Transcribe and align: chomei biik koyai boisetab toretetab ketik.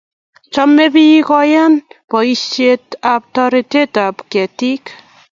chomei 0.53 0.91
biik 0.95 1.25
koyai 1.29 1.71
boisetab 2.09 3.23
toretetab 3.35 4.15
ketik. 4.31 4.83